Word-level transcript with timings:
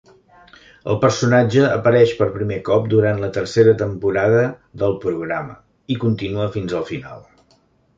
El 0.93 0.95
personatge 1.03 1.67
apareix 1.73 2.15
per 2.23 2.29
primer 2.39 2.59
cop 2.71 2.89
durant 2.95 3.23
la 3.27 3.31
tercera 3.37 3.77
temporada 3.85 4.43
del 4.85 5.01
programa 5.09 5.59
i 5.97 6.03
continua 6.09 6.53
fins 6.59 6.81
al 6.83 6.93
final. 6.95 7.29